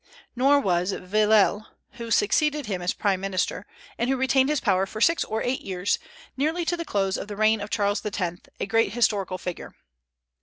Nor 0.35 0.59
was 0.59 0.93
Villèle, 0.93 1.67
who 1.91 2.09
succeeded 2.09 2.65
him 2.65 2.81
as 2.81 2.91
prime 2.91 3.21
minister, 3.21 3.67
and 3.99 4.09
who 4.09 4.17
retained 4.17 4.49
his 4.49 4.59
power 4.59 4.87
for 4.87 4.99
six 4.99 5.23
or 5.23 5.43
eight 5.43 5.61
years, 5.61 5.99
nearly 6.35 6.65
to 6.65 6.75
the 6.75 6.83
close 6.85 7.17
of 7.19 7.27
the 7.27 7.35
reign 7.37 7.61
of 7.61 7.69
Charles 7.69 8.03
X., 8.03 8.19
a 8.59 8.65
great 8.65 8.93
historical 8.93 9.37
figure. 9.37 9.75